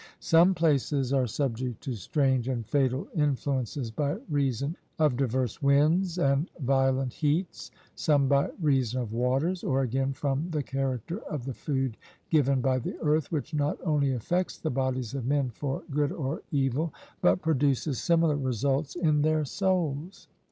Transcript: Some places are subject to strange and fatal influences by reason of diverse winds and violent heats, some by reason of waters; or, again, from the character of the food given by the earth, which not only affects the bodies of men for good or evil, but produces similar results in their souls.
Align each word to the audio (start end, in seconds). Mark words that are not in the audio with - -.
Some 0.19 0.55
places 0.55 1.13
are 1.13 1.27
subject 1.27 1.81
to 1.83 1.93
strange 1.93 2.47
and 2.47 2.65
fatal 2.65 3.07
influences 3.15 3.91
by 3.91 4.17
reason 4.31 4.75
of 4.97 5.15
diverse 5.15 5.61
winds 5.61 6.17
and 6.17 6.49
violent 6.59 7.13
heats, 7.13 7.69
some 7.93 8.27
by 8.27 8.49
reason 8.59 8.99
of 8.99 9.13
waters; 9.13 9.63
or, 9.63 9.83
again, 9.83 10.11
from 10.13 10.49
the 10.49 10.63
character 10.63 11.19
of 11.29 11.45
the 11.45 11.53
food 11.53 11.97
given 12.31 12.61
by 12.61 12.79
the 12.79 12.97
earth, 13.03 13.31
which 13.31 13.53
not 13.53 13.77
only 13.85 14.11
affects 14.11 14.57
the 14.57 14.71
bodies 14.71 15.13
of 15.13 15.27
men 15.27 15.51
for 15.51 15.83
good 15.91 16.11
or 16.11 16.41
evil, 16.51 16.91
but 17.21 17.43
produces 17.43 18.01
similar 18.01 18.37
results 18.37 18.95
in 18.95 19.21
their 19.21 19.45
souls. 19.45 20.27